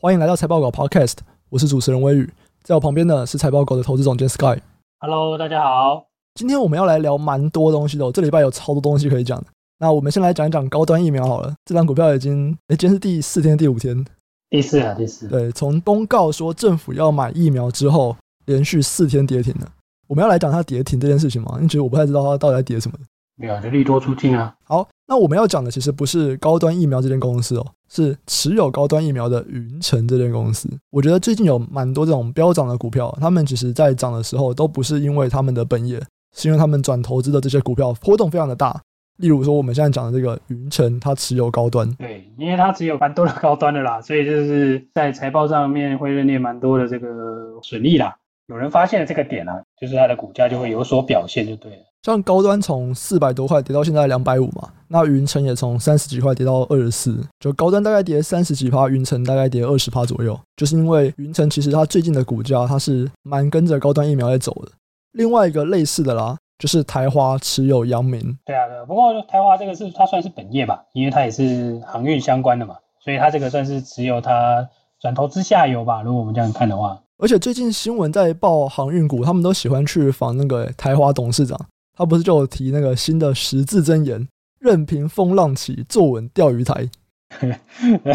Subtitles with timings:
[0.00, 1.14] 欢迎来到财报狗 Podcast，
[1.48, 4.60] 我是主持人微宇，在我旁边呢是财报狗的投资总监 Sky。
[5.00, 6.06] Hello，大家好。
[6.36, 9.42] 今天我们要来聊蛮多东西的，这礼拜有超多东西可以讲。
[9.80, 14.04] 那我们先来讲一讲高端疫苗好了，这张股票已经，哎，今天是第四天、第五天，
[14.48, 15.26] 第四啊，第四。
[15.26, 18.14] 对，从公告说政府要买疫苗之后，
[18.46, 19.68] 连续四天跌停了。
[20.06, 21.58] 我们要来讲它跌停这件事情吗？
[21.60, 22.96] 你觉得我不太知道它到底在跌什么？
[23.38, 24.52] 没有，就利多出尽啊。
[24.64, 30.68] 好，那我们要讲的其实不是高端疫苗这间公司哦，是持有高端疫苗的云城这间公司。
[30.90, 36.02] 我觉得最近有蛮多这种飙涨的股票，他们其实在涨的时候都不是因为他们的本业，
[36.36, 38.80] 是因为他们转投资的这些股票波动非常的大。
[39.18, 48.16] 例如说我们现在讲的这个云城，它持有高端，对，因为它持有蛮多的高端的啦，所以就是在财报上面会认列蛮多的这个损益啦。
[48.46, 51.78] 有人发现了这个点啊，就是它的股价就会有所表现，就对了。
[52.02, 60.38] 像高端从四百多块跌到现在两百五嘛，那云城也从三十几块跌到二十四，就高端大概跌三十几趴，云城大概跌二十趴左右。
[60.56, 64.70] 就是因为云城其实它最近的股价它是蛮跟着高端疫苗在走的。
[65.12, 68.20] 另外一个类似的啦，就是台华持有阳明。
[68.46, 68.84] 对啊，对啊。
[68.86, 74.68] 不过台华这个是它算是本业吧，因为它也是航运相关的嘛，所以它这个算是持有它
[75.00, 76.00] 转投资下游吧。
[76.02, 77.02] 如果我们这样看的话。
[77.20, 81.58] 而且最近新闻在报航运股，他们都喜欢去访那个台华董事长，
[81.96, 84.28] 他不是就有提那个新的十字真言：
[84.60, 86.88] 任凭风浪起，坐稳钓鱼台。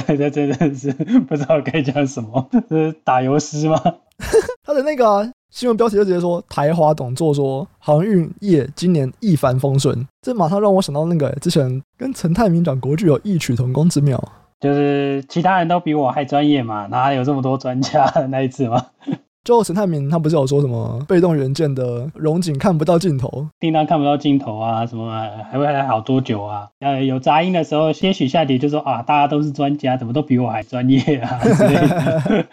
[0.07, 0.91] 这真的是
[1.27, 3.77] 不知道该讲什么，这是打油诗吗？
[4.63, 14.17] 他的那个、啊、新闻标题就直接说台华董座说航运业今年一帆风顺，这马上让我想到那个之前跟陈泰明讲国剧有异曲同工之妙。
[14.63, 18.85] 就是其他人都比我还专业嘛，哪有这么多专家的那一次吗？
[19.43, 25.11] 就陈泰明他不是有说什么被动元件的荣景看不到尽头，订单看不到尽头啊，什么
[25.51, 26.69] 还会还好多久啊？
[26.79, 32.45] 呃，有杂音的时候，些许下跌就说啊，大家都是专家，怎么都比我还专业啊 之类的。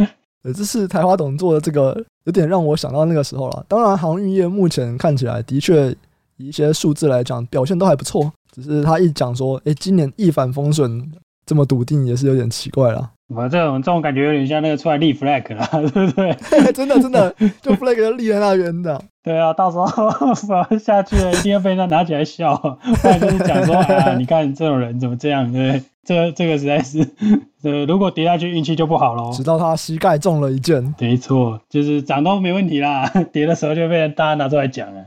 [0.42, 3.62] 对，这是台华董做的这个，有点让我想到那个时候了。
[3.68, 5.94] 当然，航运业目前看起来的确
[6.38, 11.12] 以一些数字来讲表现都还不错，只是他一讲说，哎，今年一帆风顺。
[11.46, 13.10] 这么笃定也是有点奇怪了。
[13.34, 16.34] 我这种这种感觉有点像那个出来立 flag 了， 对不对？
[16.72, 19.02] 真的真的，就 flag 就立在那边的。
[19.22, 19.84] 对啊，到时候
[20.70, 22.54] 我下去了，一定要被人家拿起来笑。
[22.56, 25.82] 不然就是讲说啊，你看这种人怎么这样，对不对？
[26.04, 26.98] 这个、这个实在是，
[27.62, 29.30] 呃，如果跌下去运气就不好喽。
[29.32, 30.94] 直到他膝盖中了一箭。
[30.98, 35.04] 没错，就是涨都没问题啦，跌的时候就被大家拿出来讲了。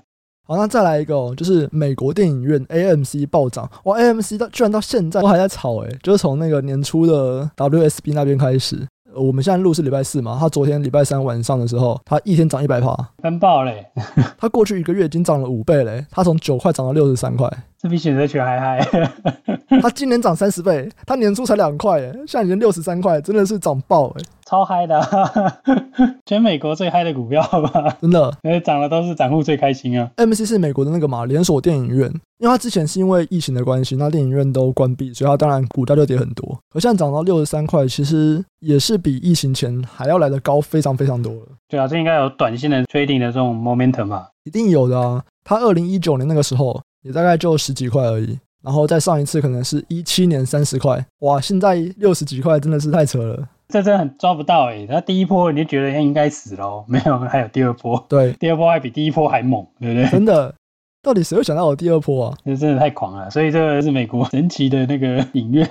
[0.47, 8.87] 好，那再来一个哦，就是美国电影院 AMC 暴涨，哇，AMC 到居然到现在都还在炒诶，就是从那个年初的 WSB 那边开始。
[9.15, 13.85] 我们现在录是礼拜四嘛，他昨天礼拜三晚上的时候，他一天涨一百趴，翻爆嘞！
[14.37, 17.49] 他过去一个月已经涨了五倍嘞，他从九块涨到六十三块，
[17.85, 18.79] 这比选择权还嗨。
[19.79, 24.23] 他今年涨三十倍，他年初才两块诶，现在已经六十三块，真的是涨爆诶。
[24.47, 24.99] 超嗨的，
[26.25, 27.95] 全美国最嗨的股票吧？
[28.01, 30.09] 真的，因为涨的都是散户最开心啊。
[30.17, 32.09] AMC 是美国的那个嘛连锁电影院，
[32.39, 36.57] 因为它之前是因为疫情的关系，那电影院都关闭，所以它当然股价就跌很多。
[36.71, 41.41] 可现在涨到六十三块，其实也是比疫情前还要来得高，非常非常多了。
[41.67, 44.29] 对啊，这应该有短线的 trading 的这种 momentum 吧？
[44.45, 45.23] 一定有的啊。
[45.47, 53.47] 它二零一九年那个时候也大概就十几块而已，然后再上一次可能是一七年三十块，哇，现在六十几块真的是太扯了。
[53.67, 60.09] 这真的很抓不到哎、欸，那第一波你就觉得应该死了，没有，还有第二波，对，第二波还比第一波还猛，对不对？
[60.09, 60.51] 真的，
[61.05, 62.37] 到底谁会想到有第二波啊？
[62.43, 65.63] 这真的太狂了，所以这个是美国神奇的那个影院，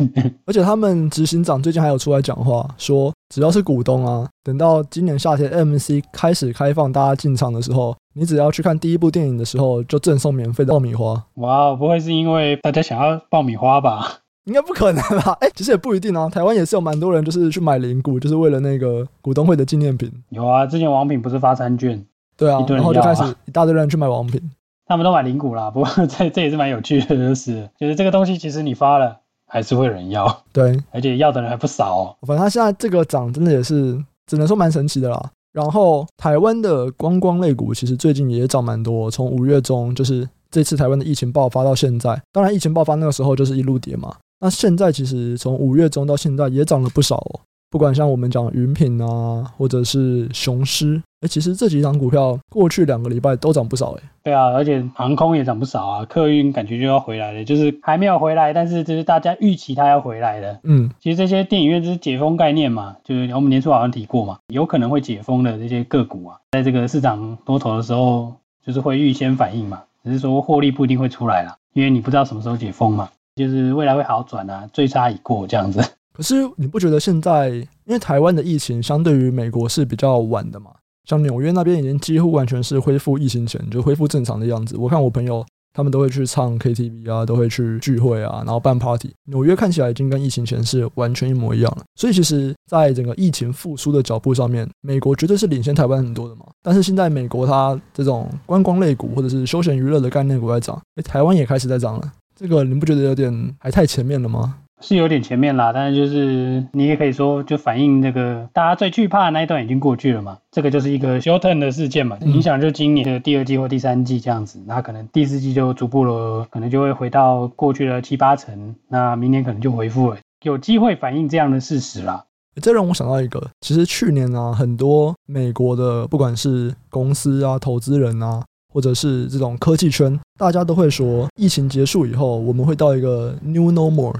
[0.46, 11.20] 而且他们执行长最近还有出来讲话，说只要是股东啊，等到今年夏天 AMC 开始开放大家进场的时候，你只要去看第一部电影的时候，就赠送免费的爆米花。
[11.34, 14.20] 哇，不会是因为大家想要爆米花吧？
[14.44, 15.36] 应该不可能吧？
[15.40, 16.28] 哎、欸，其实也不一定啊。
[16.28, 20.12] 台湾也是有蛮多人，就是去买零股，就是为了那个股东会的纪念品。
[20.28, 22.06] 有啊，之前王品不是发餐券？
[22.36, 24.40] 对啊，然后就开始一大堆人去买王品。
[24.86, 30.26] 他们都买零股啦， 不过这这也是蛮有趣的，就是就是这个东西其实你发了，还是会有人要。
[30.52, 32.16] 对， 而且要的人还不少哦。
[32.26, 35.30] 反正它现在这个涨真的也是只能说蛮神奇的啦。
[35.52, 44.14] 然后台湾的观光类股其实最近也涨蛮多，从五月中就是这次台湾的疫情爆发到现在，当然疫情爆发那个时候就是一路跌嘛。
[44.40, 47.40] 那现在其实从五月中到现在也涨了不少哦，
[47.70, 54.02] 不管像我们讲云品啊，或者是雄狮，哎，其实这几档股票过去两个礼拜都涨不少哎。
[54.22, 60.60] 对啊，而且航空也涨不少啊，客运感觉就要回来了，就是还没有回来，但是就是大家预期它要回来的。
[60.64, 68.34] 嗯，其实这些电影院就是解封概念嘛，就是我们年初好像提过嘛，有可能会解封的这些个股啊，在这个市场多头的时候，
[68.64, 73.08] 就是会预先反应嘛，只是说获利不一定会出来啦，因为你不知道什么时候解封嘛。
[73.36, 75.82] 就是未来会好转啊，最差已过这样子。
[76.12, 80.70] 可是你不觉得现在因为台湾的疫情相对于美国是比较晚的嘛，
[81.04, 84.76] 像纽约那边已经几乎完全是恢复疫情前就恢复正常的样子。
[84.76, 89.10] 我看我朋友他们都会去唱 KTV 啊，都会去聚会啊，然后办 party。
[89.24, 91.82] 纽约看起来已经跟疫情前是完全一模一样了。
[91.96, 96.46] 所以其实，在整个疫情复苏的脚步上面，美国绝对是领先台湾很多的嘛。
[96.62, 102.12] 但是现在美国它这种观光类股或者是休闲娱乐的概念股在涨，诶，台湾也开始在涨了。
[102.38, 104.56] 这个你不觉得有点还太前面了吗？
[104.80, 110.38] 是有点前面啦，但是就是你也可以说，就反映那个大家最惧怕的那一段已经过去了嘛。
[110.50, 114.60] 这个就是一个 short term 的事件嘛，影响就今年的第二季或第三季这样子。
[114.66, 118.74] 那可能第四季就逐步了，可能就会回到过去的七八成。
[118.88, 122.24] 那明年可能就回复了，有机会反映这样的事实啦。
[122.60, 134.14] 这让我想到一个，其实去年啊，很多美国的不管是公司啊、投资人啊，或者是这种科技圈，大家都会说，疫情结束以后，我们会到一个 new normal。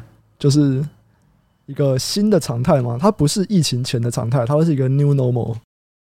[0.45, 0.87] 就是
[1.65, 5.57] 一个新的常态嘛，它不是疫情前的常态，它会是一个 new normal。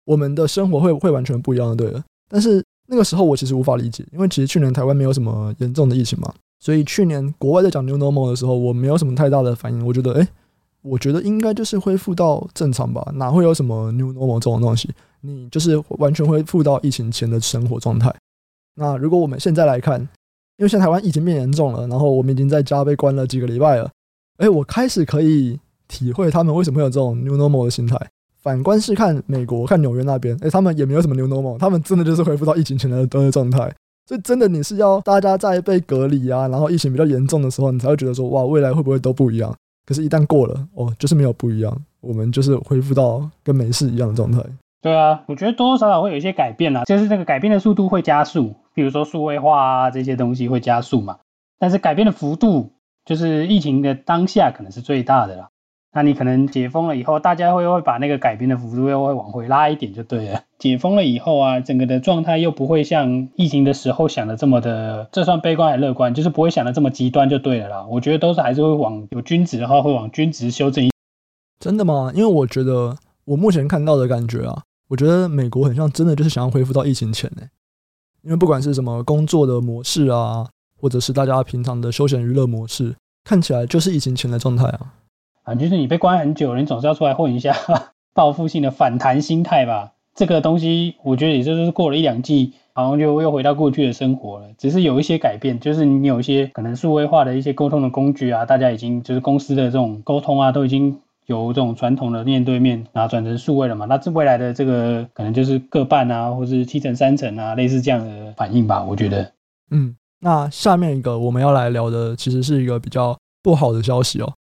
[0.06, 2.02] 我们的生活会会完全不一样的，对的。
[2.26, 9.86] 但是那个时候我其实无法理解，因为其实去年台湾没有什么严重的疫情嘛，所以去年国外在讲 new normal 的时候，我没有什么太大的反应。
[9.86, 10.26] 我觉得，哎，
[10.80, 14.88] 我觉得应该就是恢复到正常吧，哪会有什么 new normal 这种东西？
[15.20, 18.10] 你就是完全恢复到疫情前的生活状态。
[18.76, 20.00] 那如果我们现在来看，
[20.56, 23.90] 因为现在台湾疫情变严重了，然后我们已经在家被关了几个礼拜了。
[24.40, 27.94] 哎，我开始可以体会他们为什么会有这种 new normal 的心态。
[28.42, 33.70] 反观是看美国，看纽约那边，哎，他们也没有什么 new normal，他们真的就是恢复到疫情前的的状态。
[34.06, 39.54] 所以真的你是要大家在被隔离啊，然后疫情比较严重的时候，你才会觉得说，哇，未来会不会都不一样？
[39.84, 44.42] 可是，一旦过了，哦，就是没有不一样，我们就是恢复到跟没事一样的状态。
[44.80, 51.18] 对啊，我觉得多多少少会有一些改变啦，就是这个改变的速度会加速，比如说数位化啊这些东西会加速嘛，
[51.58, 52.72] 但是改变的幅度。
[53.10, 55.48] 就是疫情的当下可能是最大的啦，
[55.92, 60.44] 那你可能解封了以后，大家会会把那个改变的幅度又会往回拉一点就对了。
[60.60, 66.14] 解封了以后啊，整个的状态又不会像疫情的时候想的这么的，这算悲观还乐观？
[66.14, 67.86] 就是不会想的这么极端就对了啦。
[67.90, 70.88] 我觉得都是还是会往有均值的话，会往均值修正。
[71.58, 72.12] 真的吗？
[72.14, 77.42] 因为我觉得我目前看到的感觉啊，我觉得美国很像真的就是想要恢复到疫情前呢、
[78.22, 80.46] 因为不管是什么工作的模式啊。
[80.80, 82.94] 或者是大家平常的休闲娱乐模式，
[83.24, 84.94] 看起来就是疫情前的状态啊。
[85.42, 87.54] 啊，就是你被关很久了，你总是要出来混一下，
[88.14, 89.92] 报复性的反弹心态吧。
[90.14, 94.48] 这个东西，我觉得也就是过了一两季，好像就又回到过去的生活了。
[94.58, 103.86] 只是有一些改变，就是你有一些可能数位化的一些沟通的工具啊，大家已经就是公司的这种沟通啊，都已经由这种传统的面对面啊转成数位了嘛。
[103.86, 108.82] 那这未来的这个可能就是各半啊，或是七成三成啊，类似这样的反应吧。
[108.82, 109.32] 我觉得，
[109.70, 109.96] 嗯。
[110.20, 114.32] 那下面一个我们要来聊的，其实是一个比较不好的消息哦，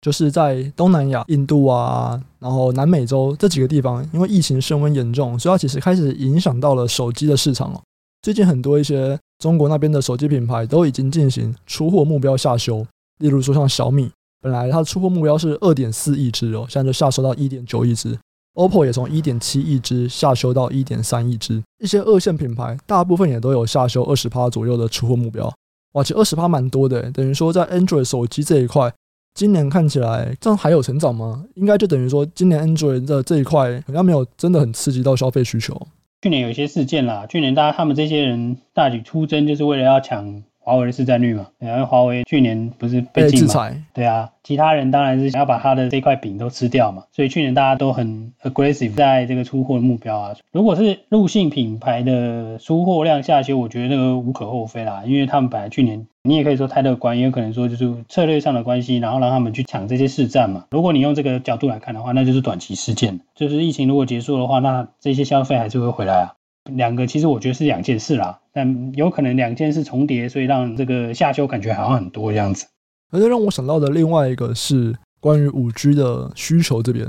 [0.00, 7.80] 就是在东南亚、印度啊，然后南美洲这几个地方，因为疫情升温严重，所以它其实开始影响到了手机的市场哦。
[8.22, 12.84] 最近很多一些中国那边的手机品牌都已经进行出货目标下修，
[13.18, 18.18] 例如说像小米，本来它的出货目标是二点四亿只哦，现在就下收到一点九亿只。
[18.54, 25.52] OPPO 也从一点七亿只下修到一点三亿只，一些二线品牌大部分也都有下修二十趴左右的出货目标。
[25.92, 28.92] 哇，其实二十趴蛮多的，等于说在 Android 手机这一块，
[29.34, 31.44] 今年看起来这样还有成长吗？
[31.54, 35.80] 应该就等于说今年 Android 的这一块好像没有真的很刺激到消费需求。
[36.22, 40.42] 去年有一些事件啦，去年大家他们这些人大举出征，就是为了要抢。
[40.68, 50.34] 华为的市占率嘛，因为华为去年不是被禁嘛，对啊，其他人当然是想要把他的这块饼都吃掉嘛，所以去年大家都很 aggressive 在这个出货的目标啊。
[50.52, 60.66] 如果是陆性品牌的出货量下修，我觉得那个无可厚非啦，因为他们本来去年你也可以说太乐观，也有可能说就是策略上的关系，然后让他们去抢这些市占嘛。
[60.70, 66.34] 如果你用这个角度来看的话，那就是短期事件，就是疫情如果结束的话，那这些消费还是会回来啊。
[66.68, 72.66] 两个其实我觉得是两件事啦，但有可能两件事重叠，所以让这个下修感觉好像很多这样子。
[73.10, 77.06] 而且让我想到的另外一个是关于五 G 的需求这边，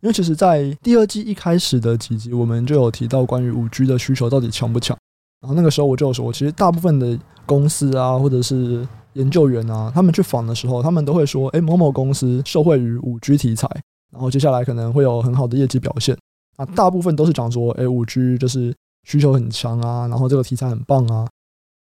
[0.00, 4.96] 因为其实，在第二季一开始的几集，我们就有提到关于五 G 的需求到底强不强。
[5.42, 13.68] 然后那个时候我就有说，其实大部分的公司啊，或者是研究员啊，他们去访的时候，他们都会说，哎，某某公司受惠于五 G 题材，
[14.10, 16.16] 然后接下来可能会有很好的业绩表现。
[16.56, 18.74] 啊，大部分都是讲说，哎，五 G 就是。
[19.04, 21.26] 需求很强啊，然后这个题材很棒啊。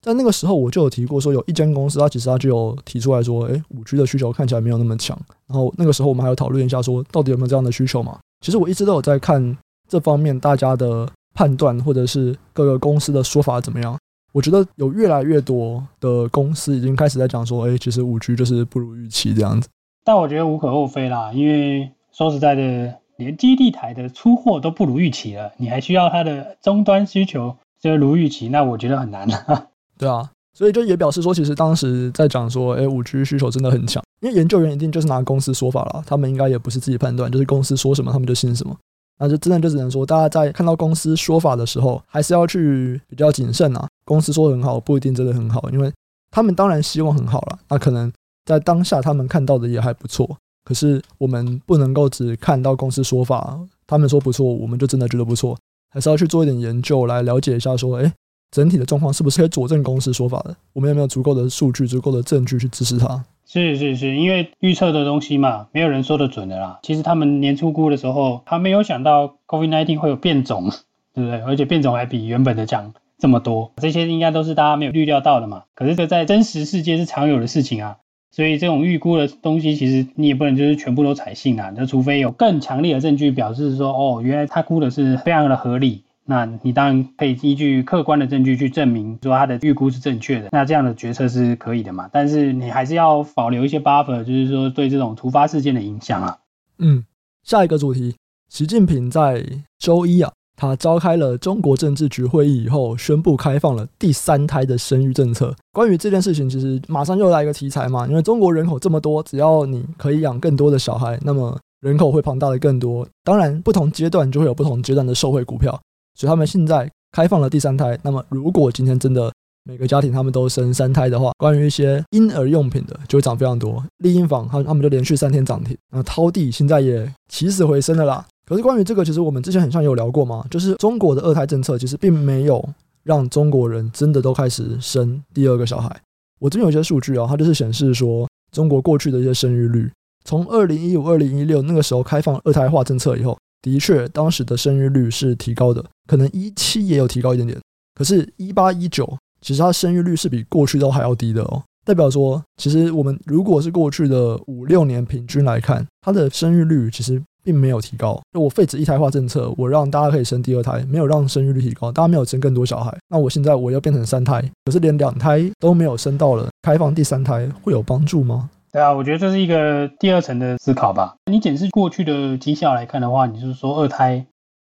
[0.02, 5.20] 在那个时候，我就有提过说，有一间公司，它其实它就有提出来说，哎，五 G 的需求看起来没有那么强。
[5.46, 8.18] 然后那个时候，我们还有讨论一下说，到底有没有这样的需求嘛？
[8.40, 9.58] 其实我一直都有在看
[9.90, 13.98] 这方面大家的判断，或者是各个公司的说法怎么样。
[14.32, 19.68] 我觉得有越来越多的公司已经开始在讲说，哎，其实五 G 就是不如预期这样子。
[20.06, 22.99] 但我觉得无可厚非啦，因为说实在的。
[23.20, 29.68] 连基地台的出货都不如预期了，你还需要它的终端需求就如预期，那我觉得很难了。
[29.98, 38.74] 对啊，所以就也表示说，其实当时在讲说，哎，五 G 需求真的很强，因为研究员一定就是拿公司说法了，他们应该也不是自己判断，就是公司说什么他们就信什么。
[39.20, 43.86] 那就真的就只能说，大家在看到公司说法的时候，还是要去比较谨慎啊。
[44.06, 45.92] 公司说的很好，不一定真的很好，因为
[46.32, 47.60] 他们当然希望很好了。
[47.68, 48.10] 那可能
[48.46, 50.38] 在当下他们看到的也还不错
[50.70, 55.58] 可，是我们不能够只看到公司说法，他们说不错，我们就真的觉得不错，
[55.90, 58.12] 还是要去做一点研究来了解一下，说，诶，
[58.52, 60.56] 整体的状况是不是可以佐证公司说法的？
[60.74, 63.26] 我们有没有足够的数据、足够的证据去支持它？
[63.48, 66.80] 是是是，因为预测的东西嘛，没有人说得准的啦。
[66.84, 70.70] 其实他们年初估的时候，他没有想到 COVID-19 会有变种，
[71.16, 71.42] 对不对？
[71.42, 75.64] 而且变种还比原本的强这么多，这些应该都是大家没有预料到的嘛。
[75.74, 77.98] 可是这在真实世界是常有的事情啊，
[78.32, 81.74] 所以这种预估的东西，其实你也不能就是全部都采信啊。
[81.76, 86.04] 那除非有更强烈的证据表示说，哦，原来他估的是非常的合理。
[86.26, 92.08] 那你当然可以依据客观的证据去证明说他的预估是正确的，那这样的决策是可以的嘛？
[92.14, 96.38] 但是你还是要保留一些 buffer，就是说对这种突发事件的影响啊。
[96.78, 97.04] 嗯，
[97.44, 98.16] 下一个主题，
[98.48, 99.44] 习近平在
[99.80, 105.56] 周一啊，他召开了中国政治局会议以后，宣布开放了第三胎的生育政策。
[105.72, 113.08] 关于这件事情，其实马上又来一个题材嘛，因为中国人口这么多，只要你可以养更多的小孩，那么人口会庞大的更多。
[113.24, 115.80] 当然，不同阶段就会有不同阶段的受惠股票。
[116.16, 117.98] 所以他们现在开放了第三胎。
[118.04, 119.32] 那么，如果今天真的
[119.64, 123.82] 每个家庭他们都生三胎的话，关于一些婴儿用品的就会涨非常多。
[124.00, 125.78] 丽婴房，他他们就连续三天涨停。
[125.94, 128.26] 那淘地现在也起死回生了啦。
[128.50, 132.68] 可是关于这个，其实我们之前很像有聊过嘛，就是中国的二胎政策其实并没有
[133.04, 136.02] 让中国人真的都开始生第二个小孩。
[136.40, 139.92] 我这边有一些数据啊，它就是显示说，中国过去的一些生育率，
[140.26, 143.38] 从二零一五、二零一六那个时候开放二胎化政策以后。
[143.62, 147.60] 的确，当时的生育率是提高的，可能一七也有提高一点点，
[147.94, 149.06] 可是，一八一九
[149.42, 151.62] 其实它生育率是比过去都还要低的哦。
[151.86, 158.20] 代表说，其实我们如果是过去的五六年平均来看，它的生育率其实并没有提高。
[158.34, 162.96] 就我废止一胎化政策，我让大家可以生第二胎，没有让生育率提高，大家没有生更多小孩。
[163.10, 168.50] 那我现在我要变成三胎，可是连两胎都没有生到了，开放第三胎会有帮助吗？
[168.72, 171.16] 对啊，我觉得这是一个第二层的思考吧。
[171.26, 174.28] 你检视过去的绩效来看的话，你就是说二胎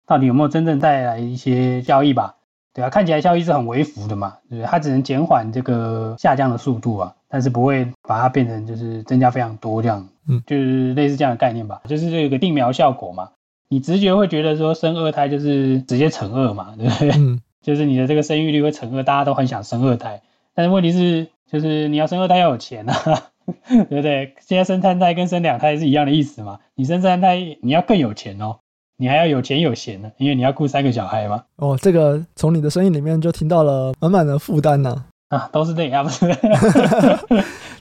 [0.06, 2.36] 到底有没有真正带来一些效益吧？
[2.74, 4.68] 对啊，看起来效益是很微幅的嘛，对不对？
[4.70, 13.30] 它只能减缓这个下降的速度啊，但是不会把它变成就是增加非常多这样，嗯，就是类似这样的概念吧，就是这个定苗效果嘛。
[13.68, 17.12] 你直觉会觉得说生二胎就是直接乘二嘛， 对不对？
[17.18, 20.22] 嗯，就是你的这个生育率会乘二，大家都很想生二胎，
[20.54, 22.96] 但是问题是就是你要生二胎要有钱啊。
[23.70, 24.34] 对不对？
[24.40, 26.58] 现在生三胎跟生两胎是一样的意思嘛？
[26.74, 28.58] 你生三胎，你要更有钱哦，
[28.98, 31.44] 你还要有钱有闲呢，因为你要顾三个小孩嘛。
[31.58, 35.06] 哦，这个从你的声音里面就听到了满满的负担呢。
[35.30, 36.26] 啊，都是这样， 不是？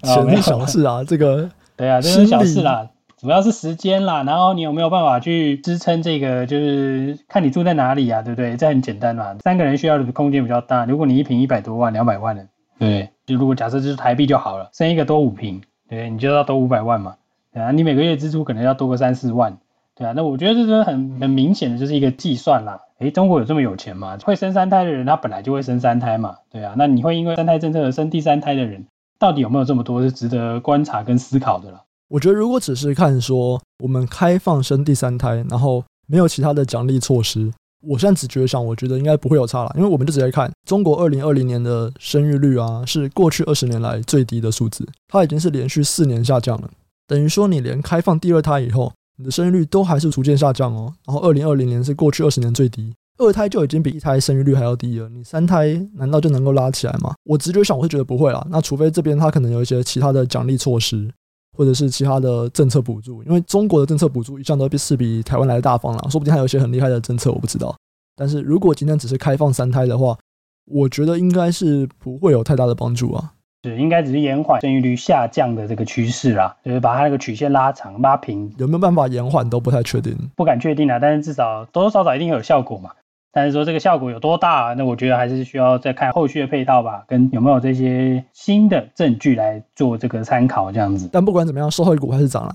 [0.02, 4.22] 钱是小事啊，这个对啊，这是小事啦，主要是时间啦。
[4.22, 6.46] 然后你有没有办法去支撑这个？
[6.46, 8.56] 就是看你住在哪里啊，对不对？
[8.56, 9.36] 这很简单嘛。
[9.40, 12.46] 三个人需要的空间比较大，如果你一平一百多万、两百万的，
[12.78, 13.10] 对。
[13.26, 17.16] 就如果假设就是台币就好了，生一个多五平，对，你就要多五百万嘛，
[17.54, 19.56] 对啊，你每个月支出可能要多个三四万，
[19.96, 22.80] 对啊，那我觉得这是很很明显的就是一个计算啦。
[22.98, 24.18] 诶，中国有这么有钱吗？
[24.22, 28.84] 会生三胎的人，他本来就会生三胎嘛，对啊，那你会因为三胎政策而生第三胎的人，
[29.18, 31.80] 到底有没有这么多是值得观察跟思考的了？
[32.08, 37.52] 我觉得如果只是看说我们开放生第三胎，然后没有其他的奖励措施。
[37.86, 46.70] 我现在只觉得想，我觉得应该不会有差了，因为我们就直接看中国二零二零年的生育率啊，是过去二十年来最低的数字，它已经是连续四年下降了。
[47.06, 50.94] 等于说，你连开放第二胎以后，你的生育率都还是逐渐下降哦。
[51.06, 57.14] 然后二零二零年是过去二十年最低，二胎就已经比一胎生育率还要低了，你三胎难道就能够拉起来吗？
[57.24, 58.46] 我直觉想，我是觉得不会啦。
[58.50, 61.10] 那除非这边它可能有一些其他的奖励措施。
[61.56, 67.72] 或者是其他的政策补助，因为中国的政策补助一向都是比台湾来的大方啦，说不定还有一些很厉害的政策，我不知道。
[68.16, 70.18] 但是如果今天只是开放三胎的话，
[70.66, 73.34] 我觉得应该是不会有太大的帮助啊。
[73.62, 78.52] 是，应该只是延缓生育率下降的这个趋势啦，就是把它那个曲线拉长、拉平。
[78.58, 80.98] 有没有办法延缓都不太确定，不敢确定啊。
[80.98, 82.90] 但是至少多多少少一定有效果嘛。
[83.34, 91.10] 但是说这个效果有多大，那我觉得还是需要再看后续的配套吧，跟有没有这些新的证据来做这个参考这样子。
[91.12, 92.54] 但不管怎么样，受惠股还是涨了，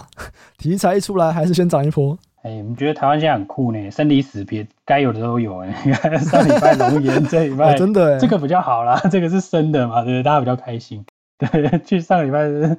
[0.57, 2.17] 题材一出来还是先涨一波。
[2.43, 3.91] 哎，你觉得台湾现在很酷呢？
[3.91, 5.73] 生离死别该有的都有哎。
[6.19, 10.23] 上礼拜龙岩，这礼拜、哦、真的，这个比较好啦，这个是生的嘛，对不对？
[10.23, 11.05] 大家比较开心。
[11.51, 12.77] 对，去上个礼拜是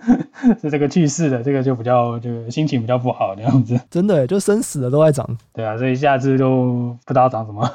[0.61, 3.81] 是这个去世的，这个就比较就心情比较不好这样子。
[3.91, 5.27] 真的，就生死的都在涨。
[5.55, 7.67] 对啊，所以下次就不知道涨什么。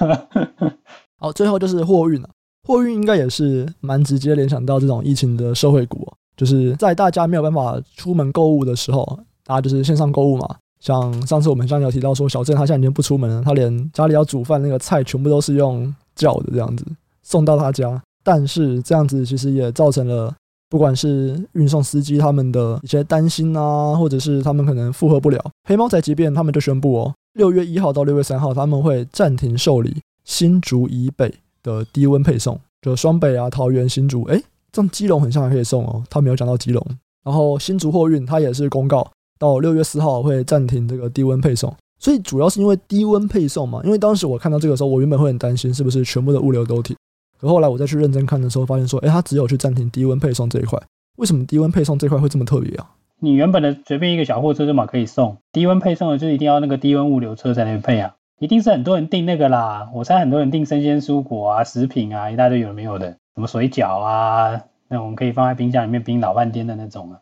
[1.18, 2.30] 好，最后就是货运了。
[2.68, 10.56] 货运应该也是蛮直接联想到这种疫情的社会股，就是在大家没有办法出门购物的时候，大家就是线上购物嘛。
[10.80, 16.86] 像上次我们像有提到说，小郑他现在已经不出门了，他连家里要煮饭那个菜全部都是用叫的这样子
[17.24, 18.00] 送到他家。
[18.24, 20.36] 但是这样子其实也造成了，
[20.70, 25.52] 不管是运送司机他们的一些担心啊，或者是他们可能负荷不了。
[25.68, 34.42] 黑猫宅急便他们就宣布哦，六月一号到六月三号他们会暂停受理新竹以北的低温配送，就双北啊、桃园、新竹，哎，
[34.72, 36.86] 这样基隆很像还可以送哦，他没有讲到基隆。
[37.24, 39.08] 然后新竹货运他也是公告。
[39.38, 43.82] 到六月四号会暂停这个低温配送，所以主要是因为低温配送嘛。
[43.84, 46.96] 因为当时我看到这个时候，我原本会很担心是不是全部的物流都停，
[47.40, 50.80] 可后来我再去认真看的时候，发现说，哎，它只有去暂停低温配送这一块。
[51.18, 52.90] 为什么低温配送这块会这么特别啊？
[53.20, 59.90] 你原本的随便一个小货车就嘛可以送，低温配送的就一定要那个低温物流车才能配啊，一定是很多人订那个啦。
[59.94, 67.20] 我猜很多人订生鲜蔬果啊、食品啊，一大堆有没有的，什么水饺啊，那种可以放在冰箱里面冰老半天的那种啊。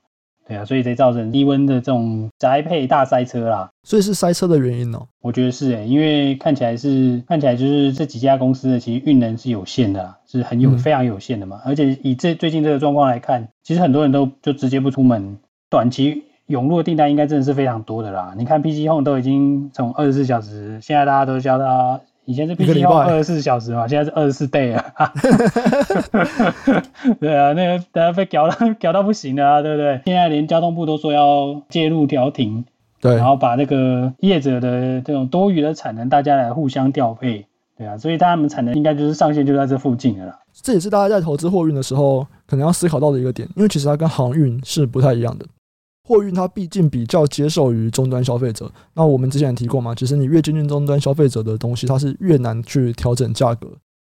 [0.53, 3.71] 对啊，所以才造成低温的这种宅配大塞车啦。
[3.83, 5.07] 所以是塞车的原因哦？
[5.21, 11.59] 我觉得是诶、欸，因为看起来是看起来就是这几家公司的其实运能是有限的啦，是很有、嗯、非常有限的嘛。
[11.65, 15.39] 而且以这最近这个状况来看，其实很多人都就直接不出门，
[15.71, 18.35] 短期涌入的订单应该真的是非常多的啦。
[18.37, 21.99] 你看 PC Home 都已经从二十四小时，现在大家都叫它。
[22.25, 25.11] 以前是 PC Home 二十四小时嘛，现在是二十四 day 啊。
[27.19, 30.01] 对啊，那个大家被搞到 搞到不行了啊，对不对？
[30.05, 32.63] 现在连交通部都说要介入调停，
[33.01, 37.45] 对，然后把那个业者的这种多余的产能，大家来互相调配，
[37.77, 40.39] 对啊，所以他们产能应该就是上限就在这附近的啦。
[40.53, 45.45] 这也是大家在投资货运的时候可能要思考到的一个点，因为其实它跟航运是不太一样的。
[46.07, 53.67] 货运它毕竟比较接受于终端消费者，那我们之前也提过嘛，其实你越接近终端消费者的东西，它是越难去调整价格。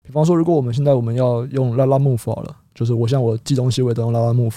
[0.04, 4.54] 比方说，如果我们现在我们要用拉拉 move 好了，就是我像我寄东西我也都用拉拉 move，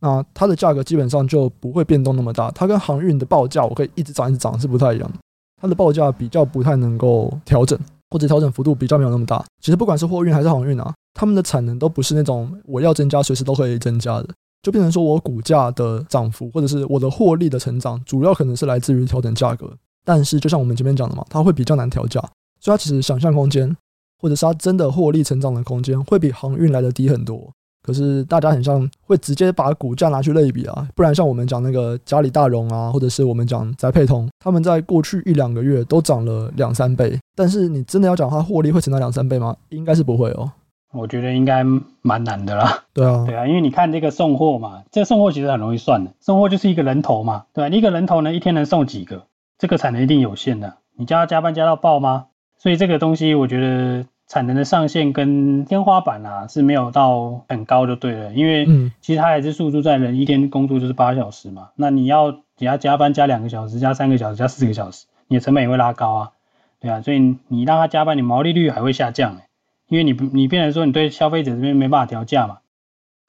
[0.00, 2.50] 那它的价格基本上就不会变动那么大。
[2.50, 5.18] 它跟航运的报价我可以一直涨一直涨是不太一样的，
[5.60, 7.78] 它的报价比较不太能够调整，
[8.10, 9.44] 或者调整幅度比较没有那么大。
[9.60, 14.28] 其实不管是货运还是航运啊，他们的产能都不是那种我要增加随时都可以增加的。
[14.64, 19.70] 就变成说，我股价的涨幅，或者是我的获利的成长，主要可能是来自于调整价格。
[20.06, 22.18] 但是，就像我们前面讲的嘛，它会比较难调价，
[22.60, 23.76] 所以它其实想象空间，
[24.22, 27.52] 或者是它真的获利成长的空间，会比航运来的低很多。
[27.82, 37.18] 可是，大家很像会直接把股价拿去类比啊，不然像我们讲那个嘉里大荣啊，或者是我们讲宅配通，他们在过去一两个月都涨了两三倍。
[37.36, 39.54] 但是，你真的要讲它获利会成长两三倍吗？
[39.68, 40.50] 应该是不会哦。
[40.94, 41.64] 我觉得应该
[42.02, 42.84] 蛮难的啦。
[42.92, 47.76] 对啊，对啊，因为你看这个送货嘛，这个送货其实很容易算的，送货就是一个人头嘛，对吧？
[47.76, 49.26] 一个人头呢，一天能送几个？
[49.58, 50.74] 这个产能一定有限的。
[50.96, 52.26] 你叫他加班加到爆吗？
[52.56, 58.32] 所以这个东西，我觉得产能的上限跟天花板啊是没有到很高就对了。
[58.32, 58.64] 因为
[59.00, 66.30] 其实它还是诉诸在人一天工作就是八小时嘛，那你要你要加班加两个小时、加三个小时、加四个小时，你的成本也会拉高啊，
[66.80, 69.44] 对啊，所以你让他加班，你毛利率还会下降欸。
[69.94, 72.58] 因为你不，你变成说你对消费者这边没办法调价嘛，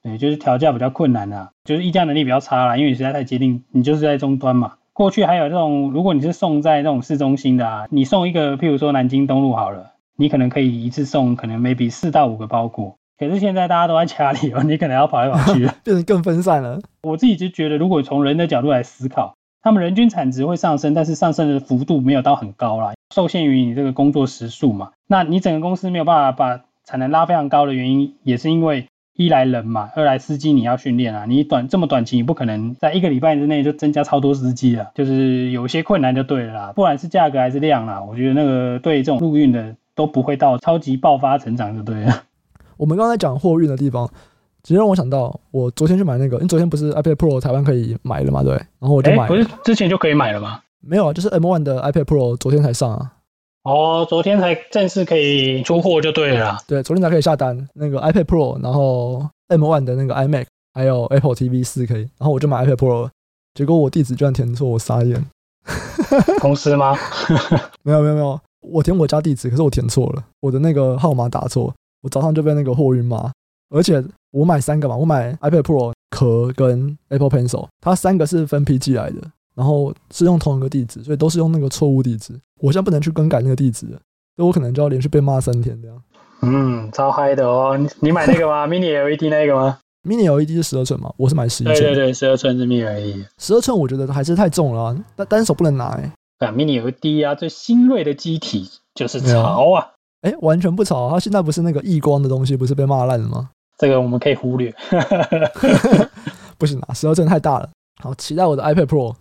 [0.01, 4.73] 对，就是调价比较困难啊，就是议价能力比较差啦，因为你实在太接近，你就是在终端嘛。
[4.91, 12.95] 过去还有这种，如果你是送在那种市中心的啊，你送一个，譬如说南京东路好了，你可能可以一次送可能 maybe 四到五个包裹。
[13.19, 16.79] 可是现在大家都在家里哦，你可能要跑来跑去， 变成更分散了。
[17.03, 24.91] 我自己就觉得，如果从人的角度来思考，他们人均产值会上升，但是上升的幅度没有到很高啦，受限于你这个工作时数嘛。
[25.07, 36.73] 那你整个公司没有办法把产能拉非常高的原因，也是因为一来人嘛，二来司机你要训练啊，你短这么短期，你不可能在一个礼拜之内就增加超多司机了，就是有些困难就对了啦。
[36.75, 42.23] 不管是价格还是量啦，我觉得那个对这种陆运的都不会到超级爆发成长就对了。
[42.75, 44.09] 我们刚才讲货运的地方。
[44.61, 49.27] 其实让我想到，我昨天去买那个，因为昨天不是 iPad Pro 台湾可以买了嘛，对，然后我就买了。
[49.27, 50.59] 不是之前就可以买了吗？
[50.87, 53.11] 没有啊，就是 M1 的 iPad Pro 昨天才上啊。
[53.63, 56.57] 哦，昨天才正式可以出货就对了。
[56.67, 63.09] 对，昨天才可以下单那个 iPad Pro，然后 M1 的那个 iMac，还有 Apple TV 四 K，然后我就买 iPad Pro，
[63.55, 65.25] 结果我地址居然填错，我傻眼。
[66.39, 66.95] 公司吗？
[67.81, 73.31] 没有没有没有，我填我家地址，可是我填错了，我的那个号码打错，我早上就被那个货运骂。
[73.71, 79.19] 而且我买三个嘛，我买 iPad Pro 壳跟 Apple Pencil，它三个是分批寄来的，
[79.55, 82.33] 然后是用同一个地址，所以都是用那个错误地址。
[82.61, 83.97] 我现在不能去更改那个地址，所
[84.37, 86.01] 以我可能就要连续被骂三天这样。
[86.41, 87.77] 嗯，超嗨的哦！
[88.01, 88.67] 你买那个吗？
[88.69, 91.77] Mini LED 那个吗？mini LED 是十二寸嘛，我是买十一寸。
[91.77, 93.25] 对对对，十二寸是 mini LED。
[93.39, 96.45] 十二寸我觉得还是太重了、啊，单单手不能拿哎、欸。
[96.45, 99.87] 啊，mini LED 啊，最新锐的机体就是潮啊！
[100.21, 103.49] 哎、欸，完全不潮，它现在不是那个异光的东西，不是被骂烂了吗？
[103.77, 104.73] 这个我们可以忽略。
[106.59, 107.69] 不行啊，十二寸太大了。
[108.03, 109.15] 好，期待我的 iPad Pro。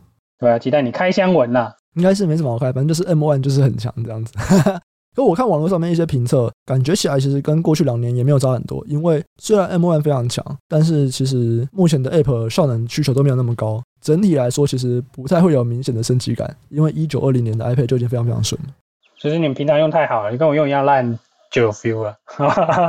[0.45, 1.73] 对啊，期待你开箱文呐。
[1.95, 4.33] 应该是没什么好开，反正就是 M One 就是很强这样子。
[5.17, 8.85] 可我看网络上面一些评测，感觉起来其实跟过去两年也没有差很多。
[8.89, 13.81] 因为虽然 M One 非常强，但是其实目前的 App 效能需求都没有那么高。
[14.01, 16.55] 整体来说，其实不太会有明显的升级感。
[16.69, 18.69] 因为一九二零年的 iPad 就已经非常非常顺了。
[19.17, 21.19] 就是你们平常用太好了，你跟我用一样烂
[21.53, 22.17] 就 有 feel 了。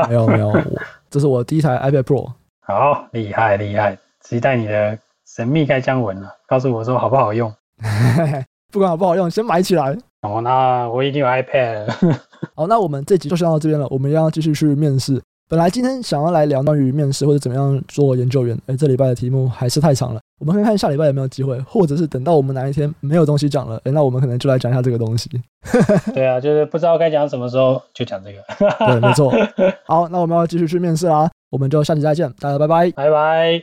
[0.09, 0.51] 没有没有，
[1.11, 2.31] 这是我第一台 iPad Pro。
[2.61, 4.97] 好厉害厉害，期待你的
[5.35, 7.53] 神秘开箱文了，告诉我说好不好用。
[8.71, 9.95] 不管好不好用，先买起来。
[10.21, 11.93] 哦，那我已经有 iPad 了。
[12.55, 13.85] 好，那我们这集就先到这边了。
[13.89, 15.21] 我们要继续去面试。
[15.47, 20.21] 本来今天想要来聊关于面试或者怎么样做研究员，哎，这礼拜的题目还是太长了。
[20.39, 25.29] 我们看看下礼拜有没有机会，或者是等到我们哪一天没有东西讲了，哎，那我们可能就来讲一下这个东西。
[26.15, 28.39] 对啊，就是不知道该讲什么时候就讲这个。
[28.87, 29.31] 对，没错。
[29.85, 31.29] 好，那我们要继续去面试啦。
[31.51, 33.61] 我们就下期再见，大家拜拜，拜拜。